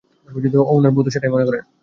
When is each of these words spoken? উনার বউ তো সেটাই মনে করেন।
উনার 0.71 0.91
বউ 0.93 1.01
তো 1.05 1.09
সেটাই 1.11 1.31
মনে 1.33 1.47
করেন। 1.47 1.63